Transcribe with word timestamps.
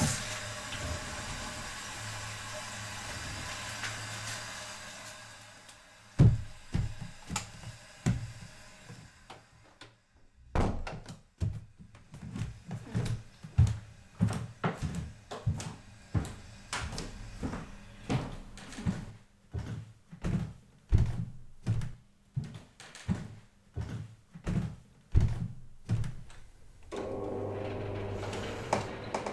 Yes. 0.00 0.29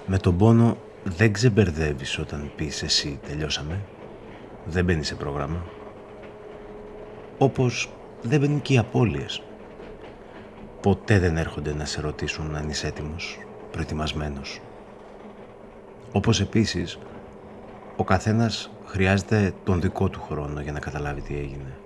Με 0.09 0.17
τον 0.17 0.37
πόνο 0.37 0.77
δεν 1.03 1.33
ξεμπερδεύεις 1.33 2.19
όταν 2.19 2.51
πεις 2.55 2.83
εσύ 2.83 3.19
τελειώσαμε. 3.27 3.81
Δεν 4.65 4.85
μπαίνει 4.85 5.03
σε 5.03 5.15
πρόγραμμα. 5.15 5.65
Όπως 7.37 7.89
δεν 8.21 8.39
μπαίνουν 8.39 8.61
και 8.61 8.73
οι 8.73 8.77
απώλειες. 8.77 9.43
Ποτέ 10.81 11.19
δεν 11.19 11.37
έρχονται 11.37 11.73
να 11.73 11.85
σε 11.85 12.01
ρωτήσουν 12.01 12.55
αν 12.55 12.69
είσαι 12.69 12.87
έτοιμος, 12.87 13.39
προετοιμασμένος. 13.71 14.59
Όπως 16.11 16.41
επίσης, 16.41 16.99
ο 17.95 18.03
καθένας 18.03 18.71
χρειάζεται 18.85 19.53
τον 19.63 19.81
δικό 19.81 20.09
του 20.09 20.21
χρόνο 20.21 20.61
για 20.61 20.71
να 20.71 20.79
καταλάβει 20.79 21.21
τι 21.21 21.35
έγινε. 21.37 21.77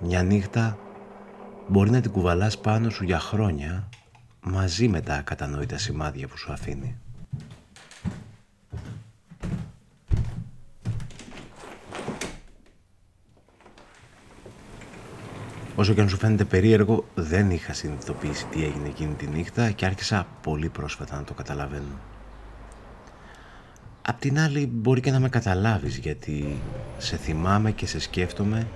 Μια 0.00 0.22
νύχτα 0.22 0.78
μπορεί 1.66 1.90
να 1.90 2.00
την 2.00 2.10
κουβαλάς 2.10 2.58
πάνω 2.58 2.90
σου 2.90 3.04
για 3.04 3.18
χρόνια 3.18 3.88
μαζί 4.40 4.88
με 4.88 5.00
τα 5.00 5.14
ακατανόητα 5.14 5.78
σημάδια 5.78 6.28
που 6.28 6.36
σου 6.36 6.52
αφήνει. 6.52 6.98
Όσο 15.78 15.94
και 15.94 16.00
αν 16.00 16.08
σου 16.08 16.16
φαίνεται 16.16 16.44
περίεργο, 16.44 17.04
δεν 17.14 17.50
είχα 17.50 17.72
συνειδητοποιήσει 17.72 18.46
τι 18.46 18.64
έγινε 18.64 18.88
εκείνη 18.88 19.14
τη 19.14 19.26
νύχτα 19.26 19.70
και 19.70 19.86
άρχισα 19.86 20.26
πολύ 20.42 20.68
πρόσφατα 20.68 21.16
να 21.16 21.24
το 21.24 21.34
καταλαβαίνω. 21.34 21.98
Απ' 24.02 24.20
την 24.20 24.38
άλλη 24.38 24.66
μπορεί 24.66 25.00
και 25.00 25.10
να 25.10 25.20
με 25.20 25.28
καταλάβεις 25.28 25.96
γιατί 25.96 26.58
σε 26.98 27.16
θυμάμαι 27.16 27.70
και 27.70 27.86
σε 27.86 28.00
σκέφτομαι 28.00 28.66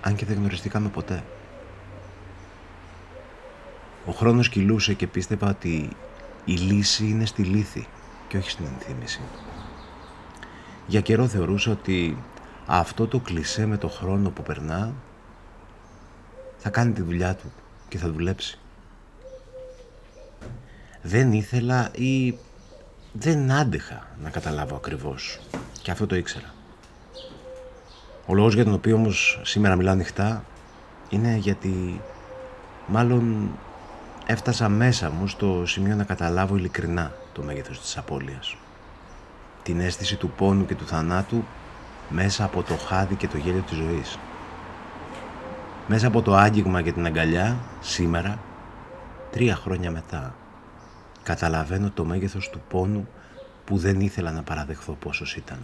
αν 0.00 0.14
και 0.14 0.24
δεν 0.24 0.36
γνωριστήκαμε 0.36 0.88
ποτέ. 0.88 1.22
Ο 4.08 4.12
χρόνος 4.12 4.48
κυλούσε 4.48 4.94
και 4.94 5.06
πίστευα 5.06 5.48
ότι 5.48 5.88
η 6.44 6.52
λύση 6.52 7.08
είναι 7.08 7.26
στη 7.26 7.42
λύθη 7.42 7.86
και 8.28 8.36
όχι 8.36 8.50
στην 8.50 8.66
ενθύμηση. 8.66 9.20
Για 10.86 11.00
καιρό 11.00 11.26
θεωρούσα 11.26 11.70
ότι 11.70 12.16
αυτό 12.66 13.06
το 13.06 13.20
κλισέ 13.20 13.66
με 13.66 13.76
το 13.76 13.88
χρόνο 13.88 14.30
που 14.30 14.42
περνά 14.42 14.94
θα 16.56 16.70
κάνει 16.70 16.92
τη 16.92 17.02
δουλειά 17.02 17.34
του 17.34 17.52
και 17.88 17.98
θα 17.98 18.10
δουλέψει. 18.10 18.58
Δεν 21.02 21.32
ήθελα 21.32 21.90
ή 21.94 22.38
δεν 23.12 23.52
άντεχα 23.52 24.06
να 24.22 24.30
καταλάβω 24.30 24.76
ακριβώς 24.76 25.40
και 25.82 25.90
αυτό 25.90 26.06
το 26.06 26.16
ήξερα. 26.16 26.54
Ο 28.26 28.34
λόγος 28.34 28.54
για 28.54 28.64
τον 28.64 28.74
οποίο 28.74 28.94
όμως 28.94 29.40
σήμερα 29.42 29.76
μιλάω 29.76 29.92
ανοιχτά 29.92 30.44
είναι 31.08 31.36
γιατί 31.36 32.00
μάλλον 32.86 33.50
έφτασα 34.30 34.68
μέσα 34.68 35.10
μου 35.10 35.26
στο 35.26 35.62
σημείο 35.66 35.94
να 35.94 36.04
καταλάβω 36.04 36.56
ειλικρινά 36.56 37.12
το 37.32 37.42
μέγεθος 37.42 37.80
της 37.80 37.96
απώλειας. 37.96 38.56
Την 39.62 39.80
αίσθηση 39.80 40.16
του 40.16 40.30
πόνου 40.30 40.66
και 40.66 40.74
του 40.74 40.86
θανάτου 40.86 41.44
μέσα 42.08 42.44
από 42.44 42.62
το 42.62 42.76
χάδι 42.76 43.14
και 43.14 43.28
το 43.28 43.36
γέλιο 43.36 43.60
της 43.60 43.76
ζωής. 43.76 44.18
Μέσα 45.86 46.06
από 46.06 46.22
το 46.22 46.34
άγγιγμα 46.34 46.82
και 46.82 46.92
την 46.92 47.06
αγκαλιά, 47.06 47.56
σήμερα, 47.80 48.38
τρία 49.30 49.54
χρόνια 49.54 49.90
μετά, 49.90 50.34
καταλαβαίνω 51.22 51.90
το 51.90 52.04
μέγεθος 52.04 52.50
του 52.50 52.60
πόνου 52.68 53.08
που 53.64 53.78
δεν 53.78 54.00
ήθελα 54.00 54.30
να 54.30 54.42
παραδεχθώ 54.42 54.92
πόσος 54.92 55.36
ήταν. 55.36 55.58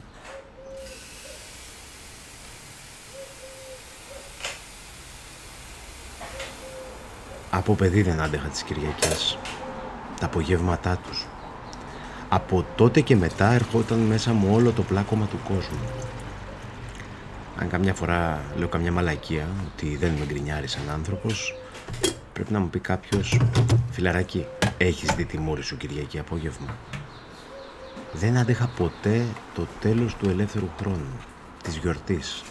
Από 7.57 7.75
παιδί 7.75 8.03
δεν 8.03 8.21
άντεχα 8.21 8.49
τις 8.49 8.63
Κυριακές, 8.63 9.39
τα 10.21 10.27
απογεύματά 10.27 10.97
τους. 10.97 11.27
Από 12.29 12.67
τότε 12.77 13.01
και 13.01 13.17
μετά 13.17 13.53
ερχόταν 13.53 13.99
μέσα 13.99 14.33
μου 14.33 14.55
όλο 14.55 14.71
το 14.71 14.83
πλάκωμα 14.83 15.27
του 15.27 15.39
κόσμου. 15.49 15.79
Αν 17.59 17.69
καμιά 17.69 17.95
φορά 17.95 18.41
λέω 18.57 18.69
καμιά 18.69 18.93
μαλακία 18.93 19.47
ότι 19.67 19.97
δεν 19.97 20.13
με 20.19 20.25
γκρινιάρει 20.25 20.67
σαν 20.67 20.91
άνθρωπος, 20.93 21.55
πρέπει 22.33 22.53
να 22.53 22.61
μου 22.61 22.69
πει 22.69 22.79
κάποιος 22.79 23.41
«Φιλαράκι, 23.91 24.47
έχεις 24.79 25.15
δει 25.15 25.25
τη 25.25 25.39
μόρη 25.39 25.63
σου 25.63 25.77
Κυριακή 25.77 26.19
απόγευμα». 26.19 26.77
Δεν 28.13 28.37
άντεχα 28.37 28.71
ποτέ 28.77 29.25
το 29.55 29.67
τέλος 29.81 30.15
του 30.15 30.29
ελεύθερου 30.29 30.69
χρόνου, 30.79 31.19
της 31.63 31.77
γιορτής. 31.77 32.43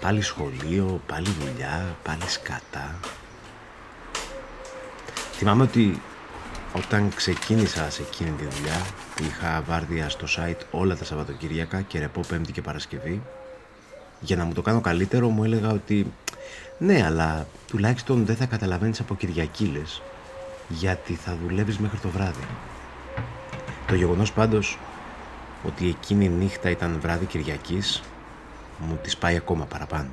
Πάλι 0.00 0.20
σχολείο, 0.20 1.00
πάλι 1.06 1.28
δουλειά, 1.40 1.96
πάλι 2.02 2.28
σκατά. 2.28 2.94
Θυμάμαι 5.36 5.62
ότι 5.62 6.00
όταν 6.76 7.12
ξεκίνησα 7.14 7.90
σε 7.90 8.02
εκείνη 8.02 8.30
τη 8.30 8.44
δουλειά 8.44 8.86
που 9.14 9.22
είχα 9.22 9.62
βάρδια 9.66 10.08
στο 10.08 10.26
site 10.36 10.60
όλα 10.70 10.96
τα 10.96 11.04
Σαββατοκύριακα 11.04 11.80
και 11.80 11.98
ρεπό 11.98 12.20
Πέμπτη 12.28 12.52
και 12.52 12.62
Παρασκευή 12.62 13.22
για 14.20 14.36
να 14.36 14.44
μου 14.44 14.52
το 14.52 14.62
κάνω 14.62 14.80
καλύτερο 14.80 15.28
μου 15.28 15.44
έλεγα 15.44 15.70
ότι 15.70 16.12
ναι 16.78 17.04
αλλά 17.04 17.46
τουλάχιστον 17.66 18.24
δεν 18.26 18.36
θα 18.36 18.46
καταλαβαίνεις 18.46 19.00
από 19.00 19.14
Κυριακή 19.14 19.84
γιατί 20.68 21.14
θα 21.14 21.36
δουλεύεις 21.42 21.78
μέχρι 21.78 21.98
το 21.98 22.08
βράδυ. 22.08 22.46
Το 23.86 23.94
γεγονός 23.94 24.32
πάντως 24.32 24.78
ότι 25.66 25.88
εκείνη 25.88 26.24
η 26.24 26.28
νύχτα 26.28 26.70
ήταν 26.70 26.98
βράδυ 27.00 27.24
Κυριακής 27.24 28.02
μου 28.78 28.98
τις 29.02 29.16
πάει 29.16 29.36
ακόμα 29.36 29.64
παραπάνω. 29.64 30.08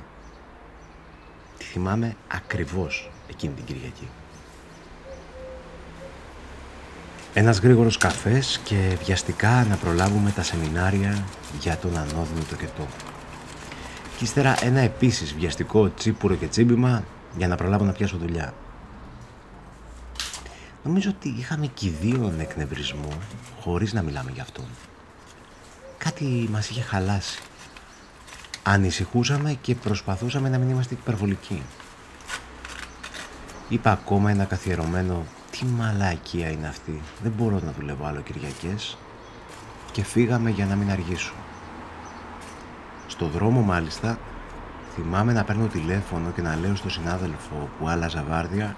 Τη 1.58 1.64
θυμάμαι 1.64 2.16
ακριβώς 2.28 3.10
εκείνη 3.30 3.52
την 3.54 3.64
Κυριακή. 3.64 4.08
Ένας 7.36 7.58
γρήγορος 7.58 7.96
καφές 7.96 8.60
και 8.64 8.98
βιαστικά 9.04 9.64
να 9.68 9.76
προλάβουμε 9.76 10.30
τα 10.30 10.42
σεμινάρια 10.42 11.24
για 11.60 11.76
τον 11.76 11.96
ανώδυνο 11.96 12.42
το 12.48 12.56
κετό. 12.56 12.86
Και 14.18 14.24
ύστερα 14.24 14.56
ένα 14.64 14.80
επίσης 14.80 15.34
βιαστικό 15.34 15.90
τσίπουρο 15.94 16.34
και 16.34 16.46
τσίμπημα 16.46 17.04
για 17.36 17.48
να 17.48 17.56
προλάβω 17.56 17.84
να 17.84 17.92
πιάσω 17.92 18.16
δουλειά. 18.16 18.54
Νομίζω 20.84 21.10
ότι 21.10 21.28
είχαμε 21.28 21.66
και 21.66 21.90
δύο 21.90 22.34
εκνευρισμό 22.38 23.08
χωρίς 23.60 23.92
να 23.92 24.02
μιλάμε 24.02 24.30
γι' 24.30 24.40
αυτόν. 24.40 24.66
Κάτι 25.98 26.48
μας 26.52 26.68
είχε 26.70 26.82
χαλάσει. 26.82 27.42
Ανησυχούσαμε 28.62 29.58
και 29.60 29.74
προσπαθούσαμε 29.74 30.48
να 30.48 30.58
μην 30.58 30.70
είμαστε 30.70 30.94
υπερβολικοί. 30.94 31.62
Είπα 33.68 33.92
ακόμα 33.92 34.30
ένα 34.30 34.44
καθιερωμένο 34.44 35.24
«Τι 35.58 35.64
μαλακία 35.64 36.50
είναι 36.50 36.68
αυτή, 36.68 37.02
δεν 37.22 37.32
μπορώ 37.32 37.60
να 37.64 37.72
δουλεύω 37.72 38.06
άλλο 38.06 38.20
Κυριακές» 38.20 38.96
και 39.92 40.02
φύγαμε 40.04 40.50
για 40.50 40.66
να 40.66 40.74
μην 40.74 40.90
αργήσω. 40.90 41.32
Στο 43.06 43.26
δρόμο 43.26 43.60
μάλιστα 43.60 44.18
θυμάμαι 44.94 45.32
να 45.32 45.44
παίρνω 45.44 45.66
τηλέφωνο 45.66 46.30
και 46.30 46.42
να 46.42 46.56
λέω 46.56 46.74
στο 46.74 46.88
συνάδελφο 46.90 47.68
που 47.78 47.88
άλλαζα 47.88 48.24
βάρδια 48.28 48.76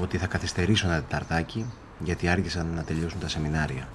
ότι 0.00 0.18
θα 0.18 0.26
καθυστερήσω 0.26 0.86
ένα 0.86 0.96
τεταρτάκι 1.02 1.66
γιατί 1.98 2.28
άργησαν 2.28 2.66
να 2.74 2.82
τελειώσουν 2.82 3.20
τα 3.20 3.28
σεμινάρια. 3.28 3.88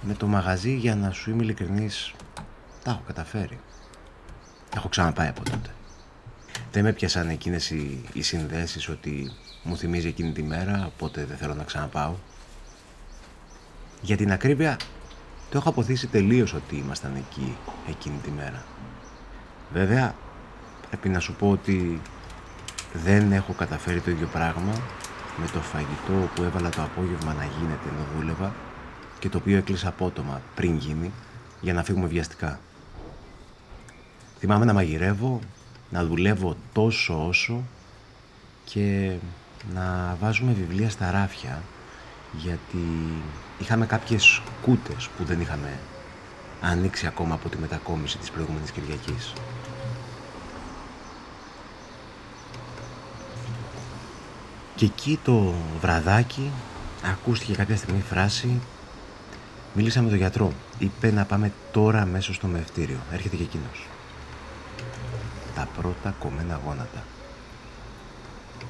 Με 0.00 0.14
το 0.14 0.26
μαγαζί 0.26 0.74
για 0.76 0.96
να 0.96 1.10
σου 1.10 1.30
είμαι 1.30 1.42
ειλικρινής 1.42 2.14
τα 2.84 2.90
έχω 2.90 3.02
καταφέρει. 3.06 3.60
Έχω 4.76 4.88
ξαναπάει 4.88 5.28
από 5.28 5.42
τότε. 5.42 5.70
Δεν 6.72 6.84
με 6.84 6.92
πιασαν 6.92 7.28
εκείνες 7.28 7.70
οι, 7.70 8.04
οι 8.12 8.22
συνδέσεις 8.22 8.88
ότι 8.88 9.32
μου 9.62 9.76
θυμίζει 9.76 10.08
εκείνη 10.08 10.32
τη 10.32 10.42
μέρα 10.42 10.90
οπότε 10.94 11.24
δεν 11.24 11.36
θέλω 11.36 11.54
να 11.54 11.64
ξαναπάω. 11.64 12.14
Για 14.02 14.16
την 14.16 14.32
ακρίβεια 14.32 14.76
το 15.50 15.58
έχω 15.58 15.68
αποθήσει 15.68 16.06
τελείως 16.06 16.54
ότι 16.54 16.76
ήμασταν 16.76 17.16
εκεί 17.16 17.56
εκείνη 17.88 18.18
τη 18.18 18.30
μέρα. 18.30 18.64
Βέβαια 19.72 20.14
πρέπει 20.88 21.08
να 21.08 21.18
σου 21.20 21.34
πω 21.34 21.50
ότι 21.50 22.00
δεν 22.92 23.32
έχω 23.32 23.52
καταφέρει 23.52 24.00
το 24.00 24.10
ίδιο 24.10 24.26
πράγμα 24.26 24.72
με 25.36 25.46
το 25.52 25.60
φαγητό 25.60 26.28
που 26.34 26.42
έβαλα 26.42 26.68
το 26.68 26.82
απόγευμα 26.82 27.34
να 27.34 27.44
γίνεται 27.44 27.88
ενώ 27.88 28.06
δούλευα 28.16 28.54
και 29.18 29.28
το 29.28 29.38
οποίο 29.38 29.56
έκλεισα 29.56 29.88
απότομα 29.88 30.40
πριν 30.54 30.76
γίνει 30.76 31.12
για 31.60 31.72
να 31.72 31.82
φύγουμε 31.82 32.06
βιαστικά. 32.06 32.60
Θυμάμαι 34.38 34.64
να 34.64 34.72
μαγειρεύω, 34.72 35.40
να 35.90 36.04
δουλεύω 36.04 36.56
τόσο 36.72 37.26
όσο 37.26 37.62
και 38.64 39.16
να 39.74 40.16
βάζουμε 40.20 40.52
βιβλία 40.52 40.90
στα 40.90 41.10
ράφια 41.10 41.62
γιατί 42.32 42.86
είχαμε 43.58 43.86
κάποιες 43.86 44.42
κούτες 44.62 45.08
που 45.16 45.24
δεν 45.24 45.40
είχαμε 45.40 45.78
ανοίξει 46.60 47.06
ακόμα 47.06 47.34
από 47.34 47.48
τη 47.48 47.58
μετακόμιση 47.58 48.18
της 48.18 48.30
προηγούμενης 48.30 48.70
Κυριακής. 48.70 49.32
Και 54.74 54.84
εκεί 54.84 55.18
το 55.24 55.54
βραδάκι 55.80 56.50
ακούστηκε 57.04 57.54
κάποια 57.54 57.76
στιγμή 57.76 58.00
φράση 58.00 58.60
Μίλησα 59.74 60.02
με 60.02 60.08
τον 60.08 60.18
γιατρό. 60.18 60.52
Είπε 60.78 61.10
να 61.10 61.24
πάμε 61.24 61.52
τώρα 61.72 62.04
μέσω 62.04 62.34
στο 62.34 62.46
μευτήριο. 62.46 62.98
Έρχεται 63.12 63.36
και 63.36 63.42
εκείνος. 63.42 63.86
Τα 65.54 65.68
πρώτα 65.76 66.14
κομμένα 66.18 66.60
γόνατα. 66.64 67.02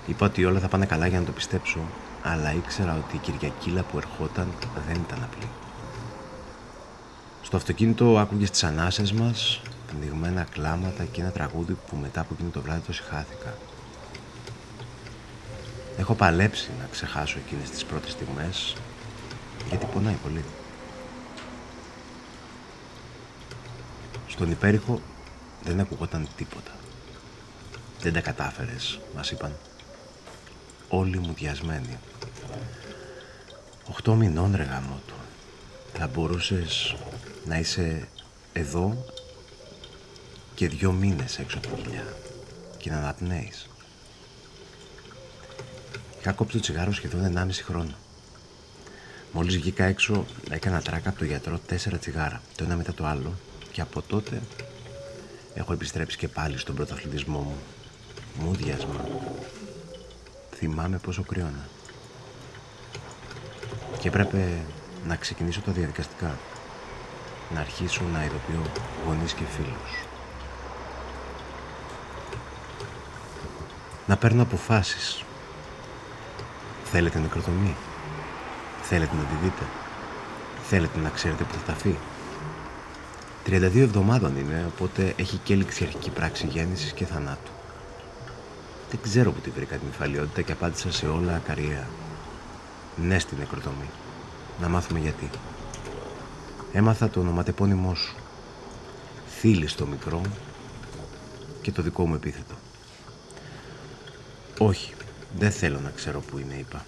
Είπα 0.07 0.27
ότι 0.27 0.45
όλα 0.45 0.61
θα 0.61 0.69
πάνε 0.69 0.87
καλά 0.87 1.07
για 1.07 1.19
να 1.19 1.25
το 1.25 1.33
πιστέψω, 1.33 1.79
αλλά 2.23 2.55
ήξερα 2.55 2.97
ότι 2.97 3.17
η 3.17 3.19
Κυριακήλα 3.19 3.83
που 3.83 3.97
ερχόταν 3.97 4.53
δεν 4.87 4.97
ήταν 5.07 5.23
απλή. 5.23 5.49
Στο 7.43 7.57
αυτοκίνητο 7.57 8.19
άκουγες 8.19 8.51
τις 8.51 8.65
ανάσες 8.65 9.13
μας, 9.13 9.61
πνιγμένα 9.87 10.43
κλάματα 10.43 11.05
και 11.05 11.21
ένα 11.21 11.31
τραγούδι 11.31 11.77
που 11.87 11.97
μετά 11.97 12.21
από 12.21 12.35
εκείνο 12.35 12.51
το 12.51 12.61
βράδυ 12.61 12.81
το 12.87 12.93
συχάθηκα. 12.93 13.55
Έχω 15.99 16.15
παλέψει 16.15 16.71
να 16.79 16.89
ξεχάσω 16.91 17.39
εκείνες 17.39 17.71
τις 17.71 17.85
πρώτες 17.85 18.13
στιγμές, 18.13 18.77
γιατί 19.69 19.87
πονάει 19.87 20.17
πολύ. 20.23 20.45
Στον 24.29 24.51
υπέρηχο 24.51 25.01
δεν 25.63 25.81
ακουγόταν 25.81 26.29
τίποτα. 26.37 26.71
Δεν 28.01 28.13
τα 28.13 28.21
κατάφερες, 28.21 29.01
μας 29.17 29.31
είπαν. 29.31 29.53
Όλοι 30.93 31.19
μου 31.19 31.33
διασμένοι. 31.33 31.99
Οχτώ 33.89 34.15
μηνών 34.15 34.57
ρε 34.57 34.63
γάμο 34.63 35.01
του. 35.07 35.15
Θα 35.93 36.07
μπορούσες 36.07 36.97
να 37.47 37.59
είσαι 37.59 38.09
εδώ 38.53 39.05
και 40.55 40.69
δυο 40.69 40.93
μήνες 40.93 41.39
έξω 41.39 41.59
από 41.59 41.67
τη 41.67 41.83
δουλειά 41.83 42.05
και 42.79 42.91
να 42.91 42.97
αναπνέεις. 42.97 43.69
Είχα 46.21 46.33
κόψει 46.33 46.57
το 46.57 46.63
τσιγάρο 46.63 46.93
σχεδόν 46.93 47.37
1,5 47.37 47.51
χρόνο. 47.65 47.95
Μόλις 49.33 49.57
βγήκα 49.57 49.85
έξω 49.85 50.25
έκανα 50.51 50.83
τράκα 50.83 51.09
από 51.09 51.19
το 51.19 51.25
γιατρό 51.25 51.59
τέσσερα 51.59 51.99
τσιγάρα, 51.99 52.43
το 52.57 52.65
ένα 52.65 52.77
μετά 52.77 52.95
το 52.95 53.07
άλλο 53.07 53.35
και 53.73 53.81
από 53.81 54.03
τότε 54.03 54.41
έχω 55.55 55.73
επιστρέψει 55.73 56.17
και 56.17 56.29
πάλι 56.29 56.59
στον 56.59 56.75
πρωτοαθλητισμό 56.75 57.39
μου. 57.39 57.57
Μούδιασμα. 58.45 59.09
Θυμάμαι 60.61 60.99
πόσο 60.99 61.23
κρυώνα. 61.23 61.69
Και 63.99 64.09
έπρεπε 64.09 64.65
να 65.07 65.17
ξεκινήσω 65.17 65.61
τα 65.61 65.73
διαδικαστικά. 65.73 66.39
Να 67.55 67.61
αρχίσω 67.61 68.03
να 68.13 68.25
ειδοποιώ 68.25 68.63
γονείς 69.07 69.33
και 69.33 69.45
φίλους. 69.57 70.05
Να 74.07 74.17
παίρνω 74.17 74.43
αποφάσεις. 74.43 75.25
Θέλετε 76.85 77.19
νεκροτομή. 77.19 77.77
Θέλετε 78.83 79.17
να 79.17 79.23
τη 79.23 79.35
δείτε; 79.43 79.65
Θέλετε 80.69 80.99
να 80.99 81.09
ξέρετε 81.09 81.45
που 81.45 81.55
θα 81.55 81.73
τα 81.73 81.77
32 83.47 83.81
εβδομάδων 83.81 84.37
είναι, 84.37 84.65
οπότε 84.75 85.15
έχει 85.17 85.37
και 85.37 85.53
έληξη 85.53 85.85
αρχική 85.85 86.11
πράξη 86.11 86.47
γέννησης 86.47 86.93
και 86.93 87.05
θανάτου. 87.05 87.51
Δεν 88.91 89.01
ξέρω 89.03 89.33
που 89.33 89.41
τη 89.41 89.51
βρήκα 89.51 89.77
την 89.77 89.89
υφαλιότητα 89.89 90.43
και 90.43 90.53
απάντησα 90.53 90.93
σε 90.93 91.07
όλα 91.07 91.35
ακαρία. 91.35 91.89
Ναι 92.97 93.19
στην 93.19 93.39
νεκροτομή. 93.39 93.91
Να 94.61 94.69
μάθουμε 94.69 94.99
γιατί. 94.99 95.31
Έμαθα 96.73 97.09
το 97.09 97.21
ονοματεπώνυμό 97.21 97.95
σου. 97.95 98.17
Θύλη 99.39 99.67
στο 99.67 99.87
μικρό 99.87 100.21
και 101.63 101.73
το 101.73 101.83
δικό 101.83 102.07
μου 102.07 102.15
επίθετο. 102.15 102.55
Όχι, 104.59 104.95
δεν 105.39 105.51
θέλω 105.51 105.81
να 105.81 105.91
ξέρω 105.91 106.21
που 106.21 106.39
είναι, 106.39 106.55
είπα. 106.55 106.85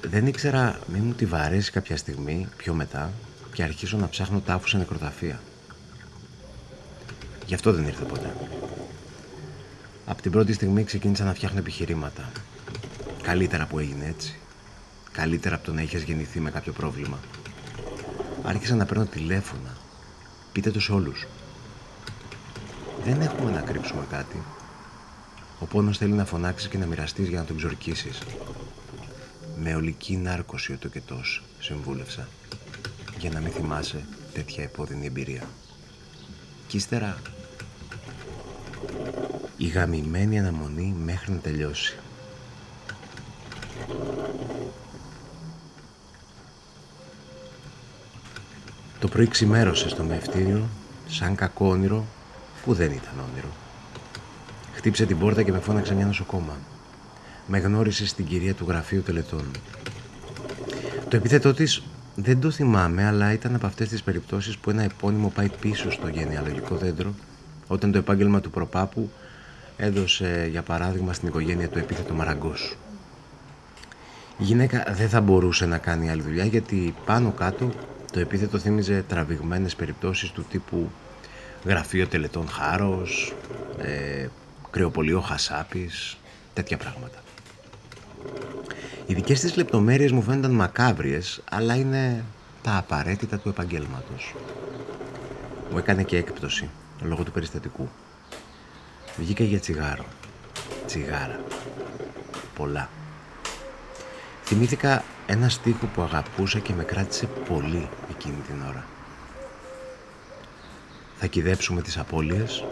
Δεν 0.00 0.26
ήξερα 0.26 0.78
μη 0.86 0.98
μου 0.98 1.12
τη 1.12 1.26
βαρέσει 1.26 1.70
κάποια 1.70 1.96
στιγμή 1.96 2.48
πιο 2.56 2.74
μετά 2.74 3.12
και 3.52 3.62
αρχίσω 3.62 3.96
να 3.96 4.08
ψάχνω 4.08 4.40
τάφους 4.40 4.70
σε 4.70 4.76
νεκροταφεία. 4.76 5.40
Γι' 7.46 7.54
αυτό 7.54 7.72
δεν 7.72 7.86
ήρθε 7.86 8.04
ποτέ. 8.04 8.34
Από 10.10 10.22
την 10.22 10.30
πρώτη 10.30 10.52
στιγμή 10.52 10.84
ξεκίνησα 10.84 11.24
να 11.24 11.34
φτιάχνω 11.34 11.58
επιχειρήματα. 11.58 12.32
Καλύτερα 13.22 13.66
που 13.66 13.78
έγινε 13.78 14.06
έτσι. 14.06 14.38
Καλύτερα 15.12 15.54
από 15.54 15.64
το 15.64 15.72
να 15.72 15.82
είχες 15.82 16.02
γεννηθεί 16.02 16.40
με 16.40 16.50
κάποιο 16.50 16.72
πρόβλημα. 16.72 17.18
Άρχισα 18.42 18.74
να 18.74 18.84
παίρνω 18.84 19.04
τηλέφωνα. 19.04 19.76
Πείτε 20.52 20.70
το 20.70 20.80
σε 20.80 20.92
όλους. 20.92 21.26
Δεν 23.04 23.20
έχουμε 23.20 23.50
να 23.50 23.60
κρύψουμε 23.60 24.06
κάτι. 24.10 24.42
Ο 25.58 25.66
πόνος 25.66 25.98
θέλει 25.98 26.12
να 26.12 26.24
φωνάξεις 26.24 26.68
και 26.68 26.78
να 26.78 26.86
μοιραστείς 26.86 27.28
για 27.28 27.38
να 27.38 27.44
τον 27.44 27.56
ξορκίσεις. 27.56 28.22
Με 29.62 29.74
ολική 29.74 30.16
νάρκωση 30.16 30.72
ο 30.72 30.76
τοκετός, 30.76 31.42
συμβούλευσα 31.60 32.28
για 33.18 33.30
να 33.30 33.40
μην 33.40 33.52
θυμάσαι 33.52 34.04
τέτοια 34.32 34.62
επώδυνη 34.62 35.06
εμπειρία. 35.06 35.42
Κι 36.66 36.76
ύστερα 36.76 37.18
η 39.62 39.66
γαμημένη 39.66 40.38
αναμονή 40.38 40.94
μέχρι 41.04 41.32
να 41.32 41.38
τελειώσει. 41.38 41.96
Το 48.98 49.08
πρωί 49.08 49.28
ξημέρωσε 49.28 49.88
στο 49.88 50.02
μευτήριο 50.02 50.68
σαν 51.08 51.34
κακό 51.34 51.68
όνειρο 51.68 52.06
που 52.64 52.74
δεν 52.74 52.90
ήταν 52.90 53.12
όνειρο. 53.30 53.48
Χτύψε 54.74 55.06
την 55.06 55.18
πόρτα 55.18 55.42
και 55.42 55.52
με 55.52 55.58
φώναξε 55.58 55.94
μια 55.94 56.06
νοσοκόμα. 56.06 56.56
Με 57.46 57.58
γνώρισε 57.58 58.06
στην 58.06 58.26
κυρία 58.26 58.54
του 58.54 58.64
γραφείου 58.68 59.02
τελετών. 59.02 59.50
Το 61.08 61.16
επίθετό 61.16 61.54
της 61.54 61.82
δεν 62.14 62.40
το 62.40 62.50
θυμάμαι, 62.50 63.06
αλλά 63.06 63.32
ήταν 63.32 63.54
από 63.54 63.66
αυτές 63.66 63.88
τις 63.88 64.02
περιπτώσεις 64.02 64.58
που 64.58 64.70
ένα 64.70 64.82
επώνυμο 64.82 65.32
πάει 65.34 65.48
πίσω 65.60 65.90
στο 65.90 66.08
γενεαλογικό 66.08 66.76
δέντρο, 66.76 67.14
όταν 67.66 67.92
το 67.92 67.98
επάγγελμα 67.98 68.40
του 68.40 68.50
προπάπου 68.50 69.10
έδωσε, 69.80 70.48
για 70.50 70.62
παράδειγμα, 70.62 71.12
στην 71.12 71.28
οικογένεια 71.28 71.68
του 71.68 71.78
επίθετο 71.78 72.14
Μαραγκός. 72.14 72.76
Η 74.38 74.44
γυναίκα 74.44 74.84
δεν 74.90 75.08
θα 75.08 75.20
μπορούσε 75.20 75.66
να 75.66 75.78
κάνει 75.78 76.10
άλλη 76.10 76.22
δουλειά, 76.22 76.44
γιατί 76.44 76.94
πάνω 77.04 77.30
κάτω 77.30 77.70
το 78.12 78.20
επίθετο 78.20 78.58
θύμιζε 78.58 79.04
τραβηγμένες 79.08 79.74
περιπτώσεις 79.74 80.30
του 80.30 80.44
τύπου 80.50 80.90
γραφείο 81.64 82.06
τελετών 82.06 82.48
χάρος, 82.48 83.34
ε, 83.78 84.26
κρεοπολείο 84.70 85.20
χασάπης, 85.20 86.16
τέτοια 86.52 86.76
πράγματα. 86.76 87.18
Οι 89.06 89.14
δικές 89.14 89.40
της 89.40 89.56
λεπτομέρειες 89.56 90.12
μου 90.12 90.22
φαίνονταν 90.22 90.50
μακάβριες, 90.50 91.42
αλλά 91.50 91.74
είναι 91.74 92.24
τα 92.62 92.76
απαραίτητα 92.76 93.38
του 93.38 93.48
επαγγέλματος. 93.48 94.34
Μου 95.70 95.78
έκανε 95.78 96.02
και 96.02 96.16
έκπτωση, 96.16 96.68
λόγω 97.02 97.22
του 97.22 97.32
περιστατικού. 97.32 97.88
Βγήκα 99.20 99.44
για 99.44 99.60
τσιγάρο. 99.60 100.04
Τσιγάρα. 100.86 101.40
Πολλά. 102.54 102.88
Θυμήθηκα 104.44 105.04
ένα 105.26 105.48
στίχο 105.48 105.86
που 105.86 106.02
αγαπούσα 106.02 106.58
και 106.58 106.72
με 106.72 106.82
κράτησε 106.82 107.26
πολύ 107.26 107.88
εκείνη 108.10 108.36
την 108.46 108.62
ώρα. 108.68 108.84
Θα 111.18 111.26
κυδέψουμε 111.26 111.82
τις 111.82 111.98
απώλειες, 111.98 112.64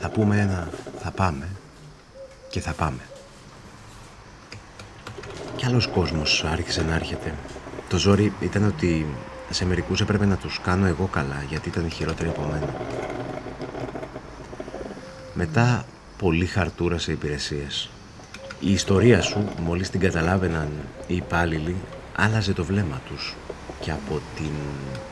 θα 0.00 0.08
πούμε 0.08 0.40
ένα 0.40 0.68
θα 0.98 1.10
πάμε 1.10 1.48
και 2.50 2.60
θα 2.60 2.72
πάμε. 2.72 3.00
Κι 5.56 5.66
άλλος 5.66 5.86
κόσμος 5.86 6.44
άρχισε 6.44 6.82
να 6.82 6.94
έρχεται. 6.94 7.34
Το 7.88 7.96
ζόρι 7.98 8.32
ήταν 8.40 8.64
ότι 8.64 9.06
σε 9.50 9.64
μερικούς 9.64 10.00
έπρεπε 10.00 10.26
να 10.26 10.36
τους 10.36 10.60
κάνω 10.60 10.86
εγώ 10.86 11.06
καλά 11.06 11.44
γιατί 11.48 11.68
ήταν 11.68 11.90
χειρότεροι 11.90 12.28
από 12.28 12.42
μένα. 12.42 12.74
Μετά 15.40 15.84
πολύ 16.18 16.46
χαρτούρα 16.46 16.98
σε 16.98 17.12
υπηρεσίες. 17.12 17.90
Η 18.60 18.72
ιστορία 18.72 19.22
σου, 19.22 19.48
μόλις 19.62 19.90
την 19.90 20.00
καταλάβαιναν 20.00 20.68
οι 21.06 21.16
υπάλληλοι, 21.16 21.76
άλλαζε 22.16 22.52
το 22.52 22.64
βλέμμα 22.64 23.00
τους 23.08 23.36
και 23.80 23.90
από 23.90 24.20
την 24.36 24.50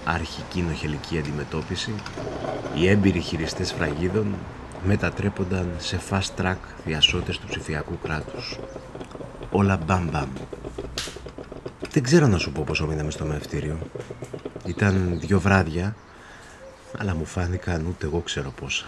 αρχική 0.04 0.62
νοχελική 0.62 1.18
αντιμετώπιση 1.18 1.94
οι 2.74 2.88
έμπειροι 2.88 3.20
χειριστές 3.20 3.72
φραγίδων 3.72 4.34
μετατρέπονταν 4.86 5.68
σε 5.78 6.00
fast 6.10 6.40
track 6.42 6.56
διασώτες 6.84 7.38
του 7.38 7.46
ψηφιακού 7.46 7.98
κράτους 8.02 8.58
όλα 9.50 9.76
μπαμ 9.86 10.08
μπαμ. 10.10 10.28
Δεν 11.90 12.02
ξέρω 12.02 12.26
να 12.26 12.38
σου 12.38 12.52
πω 12.52 12.62
πόσο 12.66 12.86
μείναμε 12.86 13.10
στο 13.10 13.24
μευτήριο. 13.24 13.78
Ήταν 14.64 15.18
δυο 15.20 15.40
βράδια, 15.40 15.96
αλλά 16.98 17.14
μου 17.14 17.24
φάνηκαν 17.24 17.86
ούτε 17.86 18.06
εγώ 18.06 18.20
ξέρω 18.20 18.50
πόσα. 18.60 18.86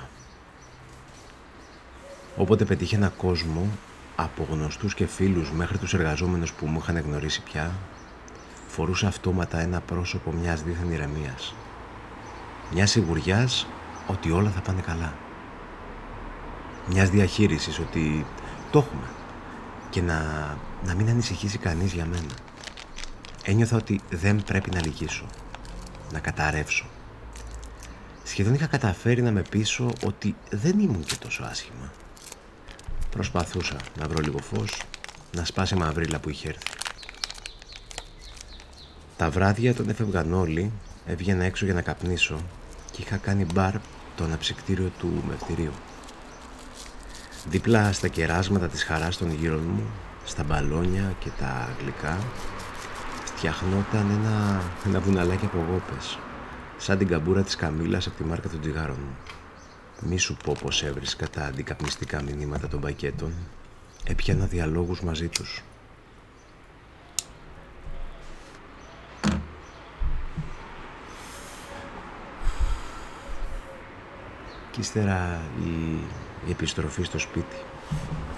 Όποτε 2.41 2.65
πετύχαινα 2.65 3.09
κόσμο, 3.09 3.69
από 4.17 4.47
γνωστούς 4.51 4.95
και 4.95 5.07
φίλους 5.07 5.53
μέχρι 5.53 5.79
τους 5.79 5.95
εργαζόμενους 5.95 6.53
που 6.53 6.67
μου 6.67 6.79
είχαν 6.83 6.99
γνωρίσει 6.99 7.43
πια, 7.43 7.73
φορούσα 8.69 9.07
αυτόματα 9.07 9.61
ένα 9.61 9.81
πρόσωπο 9.81 10.33
μιας 10.33 10.63
δίθεν 10.63 10.91
ηρεμίας. 10.91 11.55
Μιας 12.73 12.91
σιγουριάς 12.91 13.67
ότι 14.07 14.31
όλα 14.31 14.51
θα 14.51 14.61
πάνε 14.61 14.81
καλά. 14.81 15.15
Μιας 16.89 17.11
διαχείρισης 17.11 17.79
ότι 17.79 18.27
το 18.71 18.79
έχουμε 18.79 19.09
και 19.91 20.03
να, 20.03 20.23
να 20.85 20.95
μην 20.95 21.09
ανησυχήσει 21.09 21.59
κανείς 21.59 21.93
για 21.93 22.07
μένα. 22.07 22.35
Ένιωθα 23.45 23.77
ότι 23.77 24.01
δεν 24.11 24.43
πρέπει 24.45 24.71
να 24.71 24.81
λυγίσω, 24.81 25.27
να 26.13 26.19
καταρρεύσω. 26.19 26.87
Σχεδόν 28.25 28.55
είχα 28.55 28.67
καταφέρει 28.67 29.23
να 29.23 29.31
με 29.31 29.43
πείσω 29.43 29.91
ότι 30.05 30.37
δεν 30.51 30.79
ήμουν 30.79 31.05
και 31.05 31.17
τόσο 31.17 31.43
άσχημα. 31.43 31.93
Προσπαθούσα 33.11 33.77
να 33.99 34.09
βρω 34.09 34.21
λίγο 34.21 34.39
φως, 34.39 34.83
να 35.37 35.45
σπάσει 35.45 35.75
η 35.75 35.79
μαυρίλα 35.79 36.19
που 36.19 36.31
είχε 36.31 36.49
έρθει. 36.49 36.67
Τα 39.17 39.31
βράδια 39.31 39.75
τον 39.75 39.89
έφευγαν 39.89 40.33
όλοι, 40.33 40.73
έβγαινα 41.07 41.45
έξω 41.45 41.65
για 41.65 41.75
να 41.75 41.83
καπνίσω 41.83 42.41
και 42.91 43.03
είχα 43.03 43.17
κάνει 43.17 43.47
μπαρ 43.53 43.75
το 44.17 44.25
αναψυκτήριο 44.25 44.93
του 44.99 45.25
μευτηρίου. 45.29 45.73
Δίπλα 47.49 47.93
στα 47.93 48.09
κεράσματα 48.09 48.69
της 48.69 48.85
χαράς 48.85 49.17
των 49.17 49.33
γύρων 49.35 49.63
μου, 49.63 49.87
στα 50.25 50.45
μπαλόνια 50.45 51.15
και 51.19 51.31
τα 51.39 51.69
γλυκά, 51.81 52.19
φτιαχνόταν 53.25 54.11
ένα, 54.11 54.63
ένα 54.87 55.01
βουναλάκι 55.01 55.45
από 55.45 55.65
γόπες, 55.71 56.19
σαν 56.77 56.99
την 56.99 57.09
καμπούρα 57.09 57.43
της 57.43 57.57
Καμίλας 57.57 58.07
από 58.07 58.17
τη 58.17 58.25
μάρκα 58.25 58.49
των 58.49 58.61
τσιγάρων 58.61 58.97
μου. 59.01 59.38
Μη 60.01 60.19
σου 60.19 60.37
πω 60.45 60.57
πως 60.63 60.83
έβρισκα 60.83 61.29
τα 61.29 61.45
αντικαπνιστικά 61.45 62.23
μηνύματα 62.23 62.69
των 62.69 62.81
πακέτων. 62.81 63.33
Έπιανα 64.05 64.47
διαλόγους 64.47 65.01
μαζί 65.01 65.29
τους. 65.29 65.63
Κι 74.71 74.81
ύστερα 74.81 75.41
η, 75.65 75.71
η 76.47 76.51
επιστροφή 76.51 77.03
στο 77.03 77.19
σπίτι. 77.19 77.57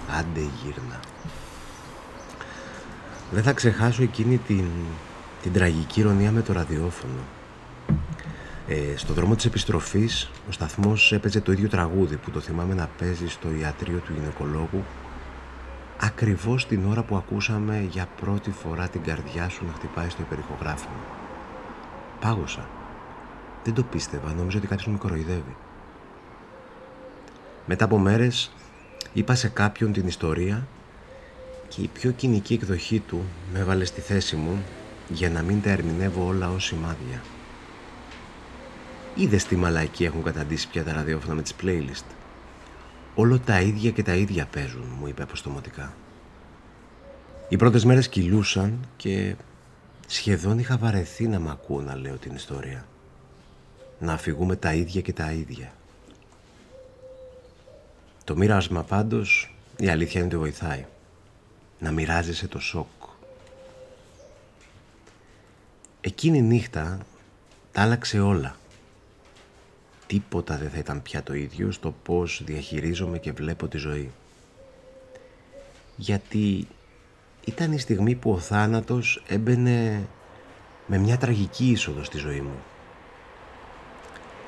Άντε 0.09 0.39
γύρνα. 0.39 0.99
Δεν 3.31 3.43
θα 3.43 3.53
ξεχάσω 3.53 4.03
εκείνη 4.03 4.37
την, 4.37 4.65
την 5.41 5.53
τραγική 5.53 5.99
ηρωνία 5.99 6.31
με 6.31 6.41
το 6.41 6.53
ραδιόφωνο. 6.53 7.21
Ε, 8.73 8.97
στο 8.97 9.13
δρόμο 9.13 9.35
της 9.35 9.45
επιστροφής 9.45 10.29
ο 10.49 10.51
σταθμός 10.51 11.11
έπαιζε 11.11 11.41
το 11.41 11.51
ίδιο 11.51 11.69
τραγούδι 11.69 12.15
που 12.15 12.31
το 12.31 12.39
θυμάμαι 12.39 12.73
να 12.73 12.89
παίζει 12.99 13.27
στο 13.27 13.47
ιατρείο 13.61 13.97
του 13.97 14.13
γυναικολόγου 14.13 14.83
ακριβώς 15.99 16.67
την 16.67 16.85
ώρα 16.85 17.03
που 17.03 17.15
ακούσαμε 17.15 17.87
για 17.91 18.07
πρώτη 18.21 18.51
φορά 18.51 18.87
την 18.87 19.03
καρδιά 19.03 19.49
σου 19.49 19.65
να 19.65 19.73
χτυπάει 19.73 20.09
στο 20.09 20.21
υπερηχογράφημα. 20.21 20.99
Πάγωσα. 22.19 22.69
Δεν 23.63 23.73
το 23.73 23.83
πίστευα, 23.83 24.33
νόμιζα 24.33 24.57
ότι 24.57 24.67
κάποιος 24.67 24.87
με 24.87 24.97
κοροϊδεύει. 24.97 25.55
Μετά 27.65 27.85
από 27.85 27.97
μέρες 27.97 28.51
είπα 29.13 29.35
σε 29.35 29.47
κάποιον 29.47 29.93
την 29.93 30.07
ιστορία 30.07 30.67
και 31.67 31.81
η 31.81 31.89
πιο 31.93 32.11
κοινική 32.11 32.53
εκδοχή 32.53 32.99
του 32.99 33.23
με 33.53 33.59
έβαλε 33.59 33.85
στη 33.85 34.01
θέση 34.01 34.35
μου 34.35 34.63
για 35.09 35.29
να 35.29 35.41
μην 35.41 35.61
τα 35.61 35.69
ερμηνεύω 35.69 36.25
όλα 36.25 36.49
ως 36.49 36.65
σημάδια. 36.65 37.21
Είδες 39.15 39.45
τι 39.45 39.55
μαλακή 39.55 40.03
έχουν 40.03 40.23
καταντήσει 40.23 40.69
πια 40.69 40.83
τα 40.83 40.93
ραδιόφωνα 40.93 41.33
με 41.33 41.41
τις 41.41 41.55
playlist; 41.61 42.05
Όλο 43.15 43.39
τα 43.39 43.61
ίδια 43.61 43.91
και 43.91 44.03
τα 44.03 44.13
ίδια 44.13 44.45
παίζουν, 44.45 44.87
μου 44.99 45.07
είπε 45.07 45.23
αποστομωτικά. 45.23 45.93
Οι 47.49 47.55
πρώτες 47.55 47.85
μέρες 47.85 48.09
κυλούσαν 48.09 48.87
και 48.97 49.35
σχεδόν 50.07 50.59
είχα 50.59 50.77
βαρεθεί 50.77 51.27
να 51.27 51.39
μ' 51.39 51.49
ακούω 51.49 51.81
να 51.81 51.95
λέω 51.95 52.17
την 52.17 52.35
ιστορία. 52.35 52.85
Να 53.99 54.13
αφηγούμε 54.13 54.55
τα 54.55 54.73
ίδια 54.73 55.01
και 55.01 55.13
τα 55.13 55.31
ίδια. 55.31 55.73
Το 58.23 58.35
μοίρασμα 58.35 58.83
πάντως, 58.83 59.55
η 59.77 59.89
αλήθεια 59.89 60.19
είναι 60.19 60.29
ότι 60.29 60.37
βοηθάει. 60.37 60.85
Να 61.79 61.91
μοιράζεσαι 61.91 62.47
το 62.47 62.59
σοκ. 62.59 62.87
Εκείνη 66.01 66.37
η 66.37 66.41
νύχτα 66.41 66.99
τα 67.71 67.81
άλλαξε 67.81 68.19
όλα 68.19 68.55
τίποτα 70.11 70.57
δεν 70.57 70.69
θα 70.69 70.77
ήταν 70.77 71.01
πια 71.01 71.23
το 71.23 71.33
ίδιο 71.33 71.71
στο 71.71 71.93
πώς 72.03 72.41
διαχειρίζομαι 72.45 73.17
και 73.17 73.31
βλέπω 73.31 73.67
τη 73.67 73.77
ζωή. 73.77 74.11
Γιατί 75.95 76.67
ήταν 77.45 77.71
η 77.71 77.79
στιγμή 77.79 78.15
που 78.15 78.31
ο 78.31 78.37
θάνατος 78.37 79.23
έμπαινε 79.27 80.07
με 80.85 80.97
μια 80.97 81.17
τραγική 81.17 81.69
είσοδο 81.69 82.03
στη 82.03 82.17
ζωή 82.17 82.41
μου. 82.41 82.59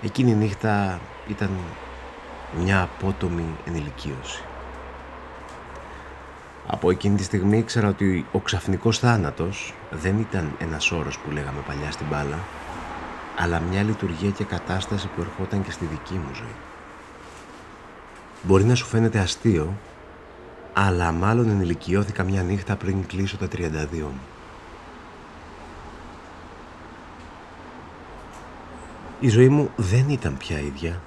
Εκείνη 0.02 0.32
η 0.32 0.36
νύχτα 0.36 1.00
ήταν 1.30 1.50
μια 2.58 2.82
απότομη 2.82 3.46
ενηλικίωση. 3.68 4.44
Από 6.68 6.90
εκείνη 6.90 7.16
τη 7.16 7.24
στιγμή 7.24 7.58
ήξερα 7.58 7.88
ότι 7.88 8.26
ο 8.32 8.40
ξαφνικός 8.40 9.00
θάνατος 9.00 9.74
δεν 9.92 10.20
ήταν 10.20 10.56
ένας 10.60 10.92
όρος 10.92 11.20
που 11.20 11.32
λέγαμε 11.32 11.62
παλιά 11.68 11.92
στην 11.92 12.06
μπάλα, 12.10 12.40
αλλά 13.38 13.60
μια 13.60 13.84
λειτουργία 13.84 14.30
και 14.30 14.44
κατάσταση 14.44 15.08
που 15.08 15.22
ερχόταν 15.22 15.64
και 15.64 15.72
στη 15.72 15.86
δική 15.86 16.14
μου 16.14 16.34
ζωή. 16.34 16.56
Μπορεί 18.42 18.64
να 18.64 18.76
σου 18.76 18.86
φαίνεται 18.86 19.20
αστείο, 19.20 19.74
αλλά 20.74 21.12
μάλλον 21.12 21.50
ενηλικιώθηκα 21.50 22.24
μια 22.24 22.44
νύχτα 22.44 22.76
πριν 22.76 23.06
κλείσω 23.06 23.38
τα 23.38 23.48
32 23.56 23.68
μου. 23.92 24.20
Η 29.20 29.30
ζωή 29.30 29.50
μου 29.50 29.72
δεν 29.76 30.10
ήταν 30.10 30.38
πια 30.38 30.60
ίδια. 30.60 31.02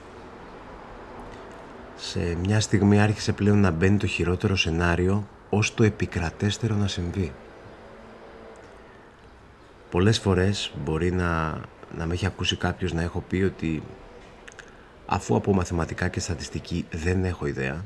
Σε 1.97 2.37
μια 2.43 2.61
στιγμή 2.61 3.01
άρχισε 3.01 3.33
πλέον 3.33 3.61
να 3.61 3.71
μπαίνει 3.71 3.97
το 3.97 4.07
χειρότερο 4.07 4.57
σενάριο 4.57 5.27
ως 5.51 5.75
το 5.75 5.83
επικρατέστερο 5.83 6.75
να 6.75 6.89
συμβεί. 6.89 7.33
Πολλές 9.91 10.19
φορές 10.19 10.73
μπορεί 10.85 11.13
να 11.13 11.61
να 11.97 12.07
με 12.07 12.15
έχει 12.15 12.27
ακούσει 12.27 12.57
κάποιος 12.57 12.93
να 12.93 13.03
έχω 13.03 13.25
πει 13.29 13.37
ότι 13.43 13.83
αφού 15.07 15.37
από 15.37 15.55
μαθηματικά 15.55 16.09
και 16.09 16.21
στατιστική 16.21 16.87
δεν 16.91 17.25
έχω 17.25 17.47
ιδέα 17.47 17.85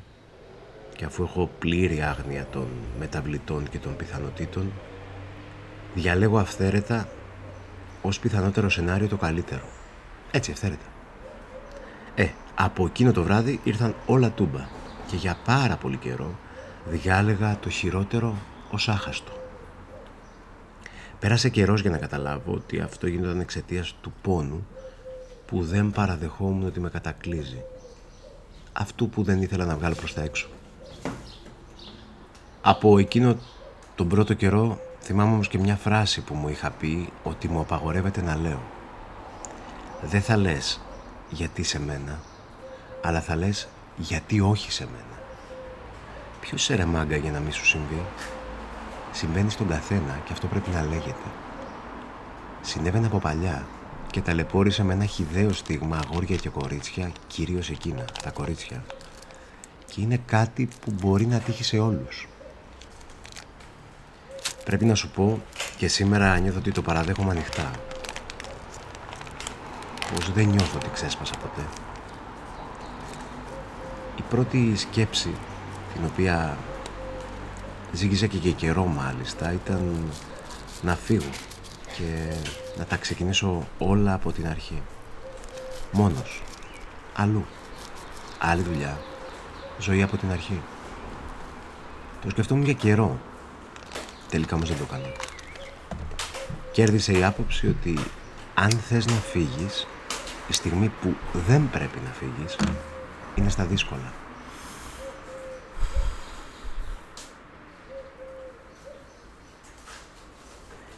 και 0.97 1.05
αφού 1.05 1.23
έχω 1.23 1.51
πλήρη 1.59 2.03
άγνοια 2.03 2.47
των 2.51 2.69
μεταβλητών 2.99 3.69
και 3.69 3.79
των 3.79 3.97
πιθανότητων 3.97 4.73
διαλέγω 5.95 6.39
αυθαίρετα 6.39 7.09
ως 8.03 8.19
πιθανότερο 8.19 8.71
σενάριο 8.71 9.09
το 9.09 9.17
καλύτερο. 9.17 9.65
Έτσι 10.31 10.51
αυθαίρετα. 10.51 10.85
Ε, 12.15 12.29
από 12.55 12.87
εκείνο 12.87 13.13
το 13.13 13.23
βράδυ 13.23 13.61
ήρθαν 13.65 13.95
όλα 14.07 14.31
τούμπα 14.31 14.69
και 15.07 15.17
για 15.17 15.37
πάρα 15.45 15.77
πολύ 15.77 15.97
καιρό 15.97 16.39
διάλεγα 16.87 17.59
το 17.61 17.71
χειρότερο 17.71 18.35
ως 18.71 18.89
άχαστο. 18.89 19.40
Πέρασε 21.21 21.49
καιρός 21.49 21.81
για 21.81 21.91
να 21.91 21.99
καταλάβω 21.99 22.53
ότι 22.53 22.81
αυτό 22.81 23.07
γινόταν 23.07 23.41
εξαιτίας 23.41 23.95
του 24.01 24.13
πόνου 24.23 24.67
που 25.47 25.63
δεν 25.65 25.91
παραδεχόμουν 25.91 26.67
ότι 26.67 26.81
με 26.81 26.91
κατακλείζει. 26.91 27.63
Αυτού 28.73 29.09
που 29.09 29.23
δεν 29.23 29.43
ήθελα 29.43 29.65
να 29.65 29.77
βγάλω 29.77 29.95
προς 29.95 30.15
τα 30.15 30.23
έξω. 30.23 30.49
Από 32.61 32.99
εκείνο 32.99 33.37
τον 33.95 34.09
πρώτο 34.09 34.35
καιρό 34.35 34.81
θυμάμαι 35.01 35.33
όμως 35.33 35.49
και 35.49 35.59
μια 35.59 35.77
φράση 35.77 36.21
που 36.21 36.35
μου 36.35 36.49
είχα 36.49 36.71
πει 36.71 37.13
ότι 37.23 37.49
μου 37.49 37.61
απαγορεύεται 37.61 38.23
να 38.23 38.37
λέω. 38.37 38.61
Δεν 40.03 40.23
θα 40.23 40.37
λες 40.37 40.81
γιατί 41.31 41.63
σε 41.63 41.81
μένα, 41.81 42.21
αλλά 43.03 43.21
θα 43.21 43.37
λες 43.37 43.69
γιατί 43.97 44.41
όχι 44.41 44.73
σε 44.73 44.85
μένα. 44.85 45.19
Ποιος 46.41 46.63
σε 46.63 46.75
ρε 46.75 46.85
μάγκα 46.85 47.17
για 47.17 47.31
να 47.31 47.41
μη 47.41 47.53
σου 47.53 47.67
συμβεί; 47.67 48.03
Συμβαίνει 49.13 49.51
στον 49.51 49.69
καθένα 49.69 50.21
και 50.25 50.33
αυτό 50.33 50.47
πρέπει 50.47 50.71
να 50.71 50.83
λέγεται. 50.83 51.29
Συνέβαινε 52.61 53.07
από 53.07 53.19
παλιά 53.19 53.67
και 54.11 54.21
ταλαιπώρησε 54.21 54.85
με 54.85 54.93
ένα 54.93 55.05
χιδαίο 55.05 55.53
στίγμα 55.53 56.01
αγόρια 56.05 56.37
και 56.37 56.49
κορίτσια, 56.49 57.13
κυρίως 57.27 57.71
εκείνα, 57.71 58.05
τα 58.23 58.31
κορίτσια. 58.31 58.85
Και 59.87 60.01
είναι 60.01 60.21
κάτι 60.27 60.69
που 60.81 60.93
μπορεί 61.01 61.27
να 61.27 61.39
τύχει 61.39 61.65
σε 61.65 61.79
όλους. 61.79 62.29
Πρέπει 64.65 64.85
να 64.85 64.95
σου 64.95 65.11
πω 65.11 65.43
και 65.77 65.89
σήμερα 65.89 66.39
νιώθω 66.39 66.59
ότι 66.59 66.73
το 66.73 66.83
παραδέχομαι 66.83 67.31
ανοιχτά. 67.31 67.71
Πως 70.15 70.33
δεν 70.33 70.49
νιώθω 70.49 70.77
ότι 70.77 70.91
ξέσπασα 70.93 71.35
ποτέ. 71.37 71.67
Η 74.17 74.23
πρώτη 74.29 74.77
σκέψη 74.77 75.35
την 75.95 76.05
οποία 76.13 76.57
ζήγησα 77.93 78.27
και 78.27 78.37
για 78.37 78.53
καιρό 78.53 78.85
μάλιστα 78.85 79.53
ήταν 79.53 80.13
να 80.83 80.97
φύγω 80.97 81.31
και 81.97 82.35
να 82.79 82.85
τα 82.85 82.97
ξεκινήσω 82.97 83.67
όλα 83.79 84.15
από 84.15 84.33
την 84.33 84.47
αρχή. 84.49 84.83
Μόνος. 85.93 86.43
Αλλού. 87.15 87.45
Άλλη 88.39 88.63
δουλειά. 88.63 88.99
Ζωή 89.79 90.03
από 90.03 90.17
την 90.17 90.31
αρχή. 90.31 90.61
Το 92.23 92.31
σκεφτόμουν 92.31 92.65
για 92.65 92.73
καιρό. 92.73 93.19
Τελικά 94.29 94.55
όμως 94.57 94.69
δεν 94.69 94.79
το 94.79 94.85
έκανα. 94.89 95.13
Κέρδισε 96.73 97.13
η 97.13 97.25
άποψη 97.25 97.69
ότι 97.69 97.99
αν 98.55 98.71
θες 98.71 99.07
να 99.07 99.13
φύγεις, 99.13 99.87
η 100.49 100.53
στιγμή 100.53 100.93
που 101.01 101.15
δεν 101.47 101.71
πρέπει 101.71 101.99
να 102.05 102.11
φύγεις, 102.11 102.57
είναι 103.35 103.49
στα 103.49 103.65
δύσκολα. 103.65 104.13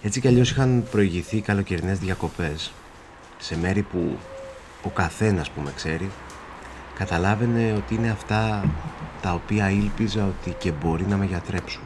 Έτσι 0.05 0.21
κι 0.21 0.29
αλλιώς 0.29 0.51
είχαν 0.51 0.85
προηγηθεί 0.91 1.41
καλοκαιρινές 1.41 1.99
διακοπές 1.99 2.73
σε 3.39 3.59
μέρη 3.59 3.83
που 3.83 4.19
ο 4.83 4.89
καθένας 4.89 5.51
που 5.51 5.61
με 5.61 5.73
ξέρει 5.77 6.11
καταλάβαινε 6.95 7.73
ότι 7.77 7.95
είναι 7.95 8.11
αυτά 8.11 8.65
τα 9.23 9.33
οποία 9.33 9.71
ήλπιζα 9.71 10.27
ότι 10.27 10.51
και 10.59 10.73
μπορεί 10.73 11.07
να 11.07 11.17
με 11.17 11.25
γιατρέψουν. 11.25 11.83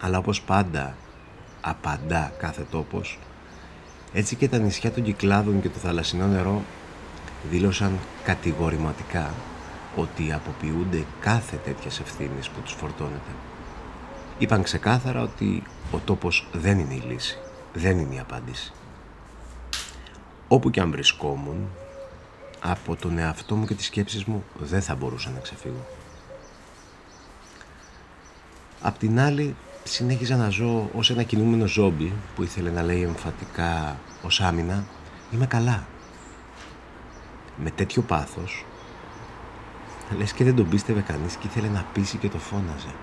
Αλλά 0.00 0.18
όπως 0.18 0.40
πάντα 0.40 0.96
απαντά 1.60 2.32
κάθε 2.38 2.66
τόπος, 2.70 3.18
έτσι 4.12 4.36
και 4.36 4.48
τα 4.48 4.58
νησιά 4.58 4.90
των 4.90 5.02
Κυκλάδων 5.02 5.60
και 5.60 5.68
το 5.68 5.78
θαλασσινό 5.78 6.26
νερό 6.26 6.62
δήλωσαν 7.50 7.98
κατηγορηματικά 8.24 9.34
ότι 9.96 10.32
αποποιούνται 10.32 11.04
κάθε 11.20 11.56
τέτοιες 11.64 12.00
ευθύνες 12.00 12.48
που 12.48 12.60
τους 12.60 12.72
φορτώνεται. 12.72 13.30
Είπαν 14.38 14.62
ξεκάθαρα 14.62 15.22
ότι 15.22 15.62
ο 15.90 15.98
τόπος 15.98 16.48
δεν 16.52 16.78
είναι 16.78 16.94
η 16.94 17.02
λύση, 17.08 17.38
δεν 17.72 17.98
είναι 17.98 18.14
η 18.14 18.18
απάντηση. 18.18 18.72
Όπου 20.48 20.70
και 20.70 20.80
αν 20.80 20.90
βρισκόμουν, 20.90 21.68
από 22.60 22.96
τον 22.96 23.18
εαυτό 23.18 23.54
μου 23.54 23.66
και 23.66 23.74
τις 23.74 23.86
σκέψεις 23.86 24.24
μου 24.24 24.44
δεν 24.58 24.82
θα 24.82 24.94
μπορούσα 24.94 25.30
να 25.30 25.40
ξεφύγω. 25.40 25.86
Απ' 28.82 28.98
την 28.98 29.20
άλλη, 29.20 29.56
συνέχιζα 29.84 30.36
να 30.36 30.48
ζω 30.48 30.90
ως 30.94 31.10
ένα 31.10 31.22
κινούμενο 31.22 31.66
ζόμπι 31.66 32.12
που 32.34 32.42
ήθελε 32.42 32.70
να 32.70 32.82
λέει 32.82 33.02
εμφατικά 33.02 33.96
ως 34.22 34.40
άμυνα 34.40 34.84
«Είμαι 35.30 35.46
καλά». 35.46 35.86
Με 37.56 37.70
τέτοιο 37.70 38.02
πάθος, 38.02 38.64
λες 40.18 40.32
και 40.32 40.44
δεν 40.44 40.56
τον 40.56 40.68
πίστευε 40.68 41.00
κανείς 41.00 41.36
και 41.36 41.46
ήθελε 41.46 41.68
να 41.68 41.84
πείσει 41.92 42.16
και 42.16 42.28
το 42.28 42.38
φώναζε. 42.38 42.94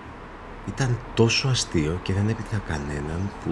Ήταν 0.68 0.98
τόσο 1.14 1.48
αστείο 1.48 2.00
και 2.02 2.12
δεν 2.12 2.28
έπειτα 2.28 2.62
κανέναν 2.66 3.30
που 3.44 3.50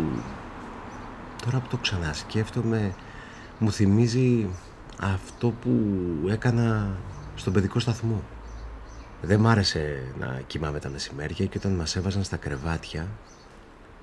τώρα 1.45 1.59
που 1.59 1.69
το 1.69 1.77
ξανασκέφτομαι 1.77 2.95
μου 3.59 3.73
θυμίζει 3.73 4.49
αυτό 5.01 5.51
που 5.51 5.71
έκανα 6.29 6.97
στον 7.35 7.53
παιδικό 7.53 7.79
σταθμό. 7.79 8.23
Δεν 9.23 9.41
μ' 9.41 9.47
άρεσε 9.47 10.13
να 10.19 10.41
κοιμάμαι 10.47 10.79
τα 10.79 10.89
μεσημέρια 10.89 11.47
και 11.47 11.59
όταν 11.59 11.73
μας 11.73 11.97
έβαζαν 11.97 12.25
στα 12.25 12.37
κρεβάτια 12.37 13.09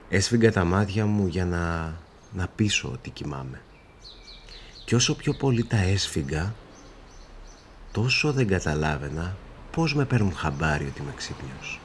έσφυγγα 0.10 0.52
τα 0.52 0.64
μάτια 0.64 1.06
μου 1.06 1.28
για 1.28 1.46
να, 1.46 1.94
να 2.34 2.48
πείσω 2.56 2.90
ότι 2.94 3.10
κοιμάμαι. 3.10 3.62
Και 4.86 4.96
όσο 4.96 5.16
πιο 5.16 5.34
πολύ 5.34 5.64
τα 5.64 5.78
έσφυγγα 5.78 6.54
τόσο 7.92 8.32
δεν 8.32 8.48
καταλάβαινα 8.48 9.36
πώς 9.72 9.96
με 9.96 10.06
παίρνουν 10.06 10.36
χαμπάρι 10.36 10.86
ότι 10.86 11.02
είμαι 11.02 11.14
ξύπνιος. 11.16 11.80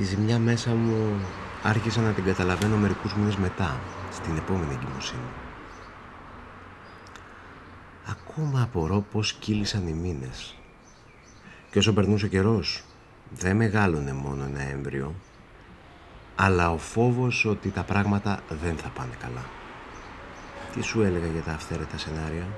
Τη 0.00 0.06
ζημιά 0.06 0.38
μέσα 0.38 0.74
μου 0.74 1.20
άρχισα 1.62 2.00
να 2.00 2.12
την 2.12 2.24
καταλαβαίνω 2.24 2.76
μερικούς 2.76 3.14
μήνες 3.14 3.36
μετά, 3.36 3.80
στην 4.12 4.36
επόμενη 4.36 4.74
εγκυμοσύνη. 4.74 5.30
Ακόμα 8.10 8.62
απορώ 8.62 9.04
πώς 9.12 9.32
κύλησαν 9.32 9.86
οι 9.88 9.92
μήνες. 9.92 10.56
Και 11.70 11.78
όσο 11.78 11.92
περνούσε 11.92 12.24
ο 12.24 12.28
καιρός, 12.28 12.84
δεν 13.30 13.56
μεγάλωνε 13.56 14.12
μόνο 14.12 14.44
ένα 14.44 14.60
έμβριο, 14.60 15.14
αλλά 16.36 16.70
ο 16.70 16.78
φόβος 16.78 17.44
ότι 17.44 17.70
τα 17.70 17.82
πράγματα 17.82 18.40
δεν 18.62 18.76
θα 18.76 18.88
πάνε 18.88 19.14
καλά. 19.20 19.44
Τι 20.72 20.82
σου 20.82 21.02
έλεγα 21.02 21.26
για 21.26 21.42
τα 21.42 21.52
αυθαίρετα 21.52 21.98
σενάρια; 21.98 22.48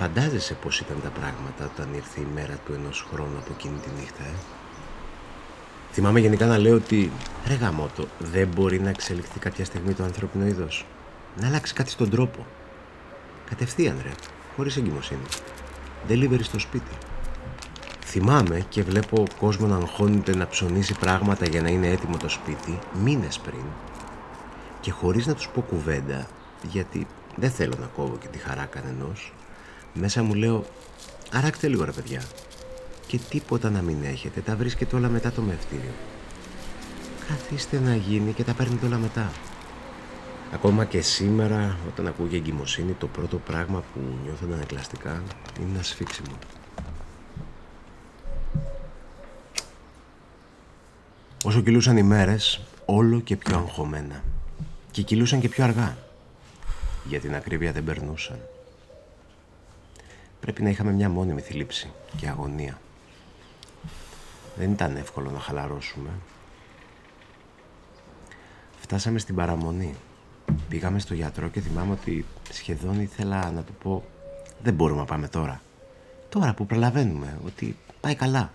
Φαντάζεσαι 0.00 0.54
πώς 0.54 0.80
ήταν 0.80 0.96
τα 1.02 1.08
πράγματα 1.08 1.70
όταν 1.74 1.94
ήρθε 1.94 2.20
η 2.20 2.26
μέρα 2.34 2.54
του 2.66 2.72
ενός 2.72 3.06
χρόνου 3.12 3.38
από 3.38 3.52
εκείνη 3.58 3.78
τη 3.78 3.88
νύχτα, 4.00 4.22
ε; 4.24 4.34
Θυμάμαι 5.92 6.20
γενικά 6.20 6.46
να 6.46 6.58
λέω 6.58 6.74
ότι 6.74 7.12
ρε 7.46 7.54
γαμότο, 7.54 8.06
δεν 8.18 8.48
μπορεί 8.48 8.80
να 8.80 8.88
εξελιχθεί 8.88 9.38
κάποια 9.38 9.64
στιγμή 9.64 9.92
το 9.94 10.02
ανθρώπινο 10.02 10.46
είδος. 10.46 10.86
Να 11.40 11.46
αλλάξει 11.46 11.74
κάτι 11.74 11.90
στον 11.90 12.10
τρόπο. 12.10 12.46
Κατευθείαν 13.48 14.00
ρε, 14.02 14.10
χωρίς 14.56 14.76
εγκυμοσύνη. 14.76 15.22
Delivery 16.08 16.42
στο 16.42 16.58
σπίτι. 16.58 16.96
Θυμάμαι 18.04 18.64
και 18.68 18.82
βλέπω 18.82 19.24
κόσμο 19.38 19.66
να 19.66 19.76
αγχώνεται 19.76 20.36
να 20.36 20.46
ψωνίσει 20.46 20.94
πράγματα 20.98 21.46
για 21.46 21.62
να 21.62 21.68
είναι 21.68 21.88
έτοιμο 21.88 22.16
το 22.16 22.28
σπίτι 22.28 22.78
μήνες 23.02 23.38
πριν 23.38 23.64
και 24.80 24.90
χωρίς 24.90 25.26
να 25.26 25.34
τους 25.34 25.48
πω 25.48 25.60
κουβέντα 25.60 26.26
γιατί 26.62 27.06
δεν 27.36 27.50
θέλω 27.50 27.74
να 27.80 27.86
κόβω 27.86 28.16
και 28.20 28.28
τη 28.28 28.38
χαρά 28.38 28.64
κανενός 28.64 29.32
μέσα 29.94 30.22
μου 30.22 30.34
λέω 30.34 30.64
αράξτε 31.32 31.68
λίγο 31.68 31.84
ρε 31.84 31.92
παιδιά 31.92 32.22
και 33.06 33.18
τίποτα 33.28 33.70
να 33.70 33.82
μην 33.82 33.96
έχετε 34.04 34.40
τα 34.40 34.56
βρίσκετε 34.56 34.96
όλα 34.96 35.08
μετά 35.08 35.32
το 35.32 35.42
μευτήριο 35.42 35.92
καθίστε 37.28 37.78
να 37.78 37.94
γίνει 37.94 38.32
και 38.32 38.44
τα 38.44 38.52
παίρνετε 38.52 38.86
όλα 38.86 38.96
μετά 38.96 39.30
Ακόμα 40.52 40.84
και 40.84 41.00
σήμερα 41.00 41.76
όταν 41.88 42.06
ακούω 42.06 42.26
για 42.26 42.38
εγκυμοσύνη 42.38 42.92
το 42.92 43.06
πρώτο 43.06 43.36
πράγμα 43.36 43.82
που 43.92 44.00
νιώθω 44.24 44.46
ανακλαστικά 44.52 45.22
είναι 45.60 45.70
ένα 45.74 45.82
σφίξιμο. 45.82 46.38
Όσο 51.44 51.60
κυλούσαν 51.60 51.96
οι 51.96 52.02
μέρες, 52.02 52.60
όλο 52.84 53.20
και 53.20 53.36
πιο 53.36 53.56
αγχωμένα. 53.56 54.24
Και 54.90 55.02
κυλούσαν 55.02 55.40
και 55.40 55.48
πιο 55.48 55.64
αργά. 55.64 55.96
Για 57.04 57.20
την 57.20 57.34
ακρίβεια 57.34 57.72
δεν 57.72 57.84
περνούσαν. 57.84 58.38
Πρέπει 60.50 60.64
να 60.64 60.70
είχαμε 60.70 60.92
μια 60.92 61.08
μόνιμη 61.08 61.40
θλίψη 61.40 61.92
και 62.16 62.28
αγωνία. 62.28 62.80
Δεν 64.56 64.72
ήταν 64.72 64.96
εύκολο 64.96 65.30
να 65.30 65.38
χαλαρώσουμε. 65.38 66.10
Φτάσαμε 68.80 69.18
στην 69.18 69.34
παραμονή. 69.34 69.94
Πήγαμε 70.68 70.98
στο 70.98 71.14
γιατρό 71.14 71.48
και 71.48 71.60
θυμάμαι 71.60 71.92
ότι 71.92 72.24
σχεδόν 72.50 73.00
ήθελα 73.00 73.50
να 73.50 73.62
του 73.62 73.72
πω 73.82 74.04
δεν 74.62 74.74
μπορούμε 74.74 75.00
να 75.00 75.06
πάμε 75.06 75.28
τώρα. 75.28 75.60
Τώρα 76.28 76.54
που 76.54 76.66
προλαβαίνουμε 76.66 77.38
ότι 77.46 77.76
πάει 78.00 78.14
καλά. 78.14 78.52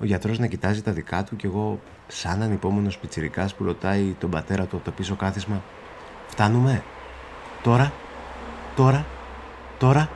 Ο 0.00 0.04
γιατρός 0.04 0.38
να 0.38 0.46
κοιτάζει 0.46 0.82
τα 0.82 0.92
δικά 0.92 1.24
του 1.24 1.36
και 1.36 1.46
εγώ 1.46 1.80
σαν 2.08 2.42
ανυπόμονος 2.42 2.98
πιτσιρικάς 2.98 3.54
που 3.54 3.64
ρωτάει 3.64 4.16
τον 4.18 4.30
πατέρα 4.30 4.64
του 4.66 4.76
από 4.76 4.84
το 4.84 4.90
πίσω 4.90 5.16
κάθισμα 5.16 5.62
«Φτάνουμε, 6.28 6.82
τώρα, 7.62 7.92
τώρα, 8.76 9.06
τώρα». 9.78 10.15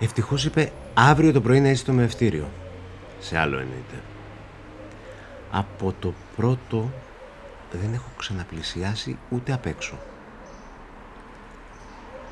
Ευτυχώς 0.00 0.44
είπε 0.44 0.72
αύριο 0.94 1.32
το 1.32 1.40
πρωί 1.40 1.60
να 1.60 1.68
είσαι 1.68 1.82
στο 1.82 1.92
μευτήριο. 1.92 2.48
Σε 3.20 3.38
άλλο 3.38 3.58
εννοείται. 3.58 4.02
Από 5.50 5.94
το 6.00 6.12
πρώτο 6.36 6.90
δεν 7.72 7.92
έχω 7.94 8.08
ξαναπλησιάσει 8.16 9.18
ούτε 9.30 9.52
απ' 9.52 9.66
έξω. 9.66 9.98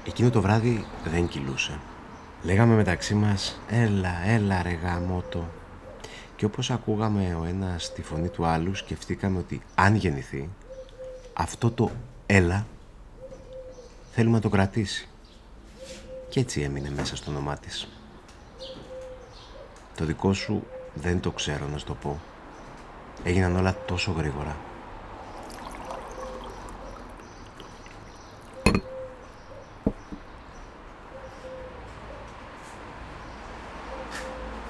Εκείνο 0.06 0.30
το 0.30 0.40
βράδυ 0.40 0.84
δεν 1.04 1.28
κυλούσε. 1.28 1.78
Λέγαμε 2.42 2.74
μεταξύ 2.74 3.14
μας 3.14 3.60
«Έλα, 3.68 4.26
έλα 4.26 4.62
ρε 4.62 4.78
γαμότο». 4.82 5.48
Και 6.36 6.44
όπως 6.44 6.70
ακούγαμε 6.70 7.36
ο 7.40 7.44
ένας 7.44 7.92
τη 7.92 8.02
φωνή 8.02 8.28
του 8.28 8.44
άλλου 8.44 8.74
σκεφτήκαμε 8.74 9.38
ότι 9.38 9.62
αν 9.74 9.94
γεννηθεί 9.94 10.48
αυτό 11.32 11.70
το 11.70 11.90
«έλα» 12.26 12.66
θέλουμε 14.12 14.34
να 14.34 14.42
το 14.42 14.48
κρατήσει. 14.48 15.08
Και 16.34 16.40
έτσι 16.40 16.60
έμεινε 16.60 16.90
μέσα 16.90 17.16
στο 17.16 17.30
όνομά 17.30 17.56
της. 17.56 17.88
Το 19.96 20.04
δικό 20.04 20.32
σου 20.32 20.66
δεν 20.94 21.20
το 21.20 21.30
ξέρω 21.30 21.66
να 21.66 21.78
σου 21.78 21.84
το 21.84 21.94
πω. 21.94 22.20
Έγιναν 23.24 23.56
όλα 23.56 23.76
τόσο 23.86 24.12
γρήγορα. 24.12 24.56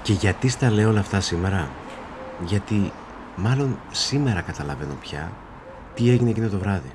Και 0.03 0.13
γιατί 0.13 0.49
στα 0.49 0.71
λέω 0.71 0.89
όλα 0.89 1.01
αυτά 1.01 1.21
σήμερα; 1.21 1.71
Γιατί 2.45 2.93
μάλλον 3.37 3.79
σήμερα 3.91 4.41
καταλαβαίνω 4.41 4.95
πια 4.95 5.33
τι 5.95 6.11
έγινε 6.11 6.31
εκείνο 6.31 6.49
το 6.49 6.59
βράδυ. 6.59 6.93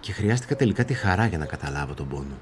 Και 0.00 0.12
χρειάστηκα 0.12 0.56
τελικά 0.56 0.84
τη 0.84 0.94
χαρά 0.94 1.26
για 1.26 1.38
να 1.38 1.46
καταλάβω 1.46 1.94
τον 1.94 2.08
πόνο. 2.08 2.34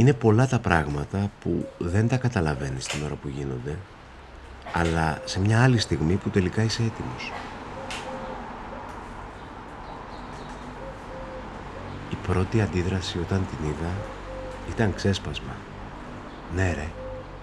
Είναι 0.00 0.12
πολλά 0.12 0.46
τα 0.46 0.58
πράγματα 0.58 1.30
που 1.40 1.68
δεν 1.78 2.08
τα 2.08 2.16
καταλαβαίνεις 2.16 2.86
την 2.86 3.04
ώρα 3.04 3.14
που 3.14 3.28
γίνονται, 3.28 3.78
αλλά 4.72 5.22
σε 5.24 5.40
μια 5.40 5.62
άλλη 5.62 5.78
στιγμή 5.78 6.14
που 6.14 6.30
τελικά 6.30 6.62
είσαι 6.62 6.82
έτοιμος. 6.82 7.32
Η 12.10 12.16
πρώτη 12.26 12.60
αντίδραση 12.60 13.18
όταν 13.18 13.46
την 13.50 13.68
είδα 13.68 13.90
ήταν 14.70 14.94
ξέσπασμα. 14.94 15.56
Ναι 16.54 16.72
ρε, 16.72 16.88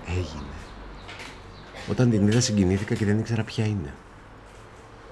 έγινε. 0.07 0.57
Όταν 1.89 2.09
την 2.09 2.27
είδα 2.27 2.41
συγκινήθηκα 2.41 2.95
και 2.95 3.05
δεν 3.05 3.19
ήξερα 3.19 3.43
ποια 3.43 3.65
είναι. 3.65 3.93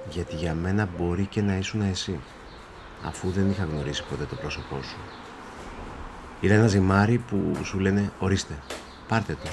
Γιατί 0.10 0.36
για 0.36 0.53
μένα 0.53 0.89
μπορεί 0.97 1.25
και 1.25 1.41
να 1.41 1.58
ήσουν 1.58 1.81
εσύ, 1.81 2.19
αφού 3.05 3.29
δεν 3.29 3.49
είχα 3.49 3.63
γνωρίσει 3.63 4.03
ποτέ 4.10 4.23
το 4.23 4.36
πρόσωπό 4.36 4.81
σου. 4.81 4.97
Είδα 6.39 6.54
ένα 6.54 6.67
ζυμάρι 6.67 7.17
που 7.17 7.56
σου 7.63 7.80
λένε 7.80 8.12
ορίστε, 8.19 8.54
πάρτε 9.08 9.38
το. 9.43 9.50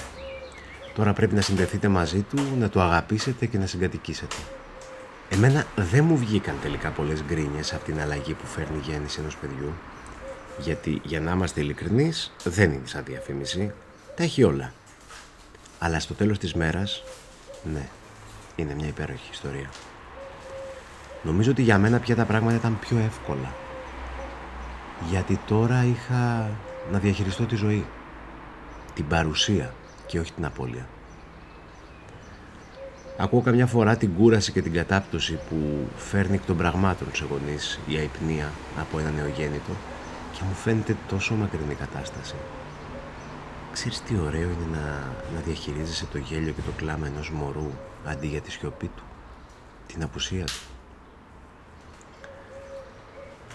Τώρα 0.95 1.13
πρέπει 1.13 1.35
να 1.35 1.41
συνδεθείτε 1.41 1.87
μαζί 1.87 2.21
του, 2.21 2.43
να 2.59 2.69
το 2.69 2.81
αγαπήσετε 2.81 3.45
και 3.45 3.57
να 3.57 3.65
συγκατοικήσετε. 3.65 4.35
Εμένα 5.29 5.65
δεν 5.75 6.03
μου 6.03 6.17
βγήκαν 6.17 6.55
τελικά 6.61 6.89
πολλές 6.89 7.23
γκρίνιες 7.23 7.73
από 7.73 7.85
την 7.85 8.01
αλλαγή 8.01 8.33
που 8.33 8.45
φέρνει 8.45 8.77
η 8.77 8.89
γέννηση 8.91 9.19
ενός 9.19 9.37
παιδιού. 9.37 9.73
Γιατί 10.59 11.01
για 11.03 11.19
να 11.19 11.31
είμαστε 11.31 11.61
ειλικρινείς 11.61 12.31
δεν 12.43 12.71
είναι 12.71 12.87
σαν 12.87 13.03
διαφήμιση, 13.03 13.71
τα 14.15 14.23
έχει 14.23 14.43
όλα. 14.43 14.73
Αλλά 15.79 15.99
στο 15.99 16.13
τέλος 16.13 16.37
της 16.37 16.53
μέρας, 16.53 17.03
ναι, 17.73 17.87
είναι 18.55 18.73
μια 18.73 18.87
υπέροχη 18.87 19.29
ιστορία. 19.31 19.69
Νομίζω 21.23 21.51
ότι 21.51 21.61
για 21.61 21.77
μένα 21.77 21.99
πια 21.99 22.15
τα 22.15 22.25
πράγματα 22.25 22.55
ήταν 22.55 22.79
πιο 22.79 22.97
εύκολα. 22.97 23.53
Γιατί 25.09 25.39
τώρα 25.47 25.83
είχα 25.83 26.49
να 26.91 26.99
διαχειριστώ 26.99 27.45
τη 27.45 27.55
ζωή. 27.55 27.85
Την 28.93 29.07
παρουσία 29.07 29.73
και 30.05 30.19
όχι 30.19 30.31
την 30.33 30.45
απώλεια. 30.45 30.87
Ακούω 33.17 33.41
καμιά 33.41 33.67
φορά 33.67 33.97
την 33.97 34.13
κούραση 34.13 34.51
και 34.51 34.61
την 34.61 34.73
κατάπτωση 34.73 35.39
που 35.49 35.87
φέρνει 35.97 36.35
εκ 36.35 36.45
των 36.45 36.57
πραγμάτων 36.57 37.07
σε 37.13 37.25
γονείς 37.29 37.79
η 37.87 37.95
αϊπνία 37.95 38.51
από 38.79 38.99
ένα 38.99 39.09
νεογέννητο 39.09 39.71
και 40.33 40.39
μου 40.47 40.53
φαίνεται 40.53 40.95
τόσο 41.07 41.35
μακρινή 41.35 41.73
κατάσταση. 41.75 42.35
Ξέρεις 43.73 44.01
τι 44.01 44.15
ωραίο 44.25 44.41
είναι 44.41 44.67
να, 44.71 45.13
να 45.35 45.39
διαχειρίζεσαι 45.45 46.05
το 46.11 46.17
γέλιο 46.17 46.51
και 46.51 46.61
το 46.61 46.71
κλάμα 46.75 47.07
ενός 47.07 47.29
μωρού 47.29 47.71
αντί 48.05 48.27
για 48.27 48.41
τη 48.41 48.51
σιωπή 48.51 48.87
του, 48.87 49.03
την 49.87 50.03
απουσία 50.03 50.45
του. 50.45 50.61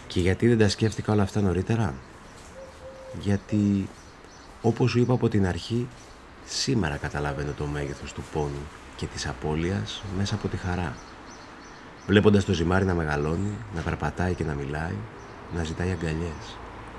Και 0.07 0.21
γιατί 0.21 0.49
δεν 0.49 0.59
τα 0.59 0.69
σκέφτηκα 0.69 1.13
όλα 1.13 1.23
αυτά 1.23 1.41
νωρίτερα; 1.41 1.95
Γιατί 3.21 3.89
όπως 4.63 4.91
σου 4.91 4.99
είπα 4.99 5.13
από 5.13 5.29
την 5.29 5.47
αρχή, 5.47 5.89
σήμερα 6.45 6.97
καταλαβαίνω 6.97 7.53
το 7.53 7.67
μέγεθος 7.67 8.13
του 8.13 8.23
πόνου 8.33 8.67
και 8.97 9.07
της 9.07 9.27
απώλειας 9.27 10.03
μέσα 10.17 10.35
από 10.35 10.49
τη 10.49 10.57
χαρά. 10.57 10.97
Βλέποντας 12.07 12.45
το 12.45 12.53
ζυμάρι 12.53 12.85
να 12.85 12.95
μεγαλώνει, 12.95 13.57
να 13.75 13.81
περπατάει 13.81 14.35
και 14.35 14.45
να 14.45 14.55
μιλάει, 14.55 14.97
να 15.55 15.65
ζητάει 15.65 15.91
αγκαλιές. 15.91 16.59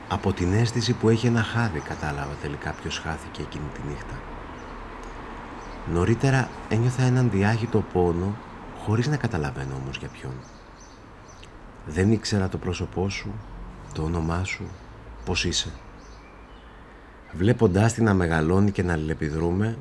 Από 0.09 0.33
την 0.33 0.53
αίσθηση 0.53 0.93
που 0.93 1.09
έχει 1.09 1.27
ένα 1.27 1.43
χάδι 1.43 1.79
κατάλαβα 1.79 2.33
τελικά 2.41 2.71
ποιος 2.71 2.99
χάθηκε 2.99 3.41
εκείνη 3.41 3.69
τη 3.73 3.81
νύχτα. 3.87 4.19
Νωρίτερα 5.93 6.49
ένιωθα 6.69 7.03
έναν 7.03 7.29
διάχυτο 7.29 7.83
πόνο 7.93 8.35
χωρίς 8.83 9.07
να 9.07 9.17
καταλαβαίνω 9.17 9.75
όμως 9.83 9.97
για 9.97 10.07
ποιον. 10.07 10.33
Δεν 11.85 12.11
ήξερα 12.11 12.49
το 12.49 12.57
πρόσωπό 12.57 13.09
σου, 13.09 13.33
το 13.93 14.03
όνομά 14.03 14.43
σου, 14.43 14.63
πώς 15.25 15.45
είσαι. 15.45 15.73
Βλέποντάς 17.31 17.93
την 17.93 18.03
να 18.03 18.13
μεγαλώνει 18.13 18.71
και 18.71 18.83
να 18.83 18.93
αλληλεπιδρούμε, 18.93 19.77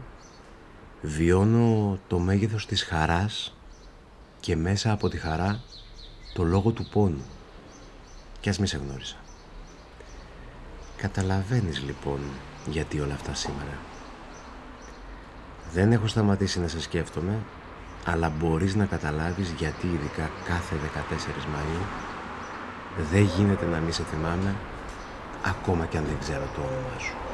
βιώνω 1.02 1.98
το 2.06 2.18
μέγεθος 2.18 2.66
της 2.66 2.82
χαράς 2.82 3.56
και 4.40 4.56
μέσα 4.56 4.92
από 4.92 5.08
τη 5.08 5.16
χαρά 5.16 5.60
το 6.34 6.42
λόγο 6.44 6.70
του 6.70 6.88
πόνου. 6.92 7.24
Κι 8.40 8.48
ας 8.48 8.58
μη 8.58 8.66
σε 8.66 8.76
γνώρισα. 8.76 9.16
Καταλαβαίνεις 10.96 11.82
λοιπόν 11.82 12.20
γιατί 12.66 13.00
όλα 13.00 13.14
αυτά 13.14 13.34
σήμερα. 13.34 13.78
Δεν 15.72 15.92
έχω 15.92 16.06
σταματήσει 16.06 16.60
να 16.60 16.68
σε 16.68 16.80
σκέφτομαι, 16.80 17.38
αλλά 18.04 18.32
μπορείς 18.38 18.74
να 18.74 18.84
καταλάβεις 18.84 19.50
γιατί 19.58 19.86
ειδικά 19.86 20.30
κάθε 20.44 20.76
14 20.76 20.98
Μαΐου 21.54 21.82
δεν 23.10 23.22
γίνεται 23.22 23.66
να 23.66 23.78
μη 23.78 23.92
σε 23.92 24.02
θυμάμαι, 24.02 24.54
ακόμα 25.44 25.86
και 25.86 25.96
αν 25.96 26.04
δεν 26.04 26.18
ξέρω 26.20 26.44
το 26.54 26.60
όνομά 26.60 26.98
σου. 26.98 27.27